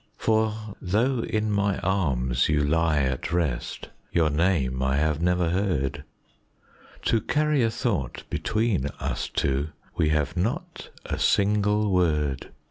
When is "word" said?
11.91-12.51